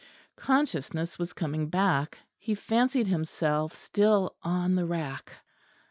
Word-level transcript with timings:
Consciousness 0.39 1.19
was 1.19 1.31
coming 1.31 1.69
back. 1.69 2.17
He 2.39 2.55
fancied 2.55 3.05
himself 3.05 3.75
still 3.75 4.35
on 4.41 4.73
the 4.73 4.87
rack. 4.87 5.31